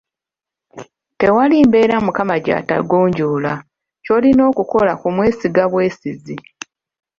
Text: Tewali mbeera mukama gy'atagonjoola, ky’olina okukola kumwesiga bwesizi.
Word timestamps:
Tewali 1.19 1.55
mbeera 1.67 1.95
mukama 2.05 2.35
gy'atagonjoola, 2.45 3.53
ky’olina 4.03 4.41
okukola 4.51 4.91
kumwesiga 5.01 5.63
bwesizi. 5.71 6.35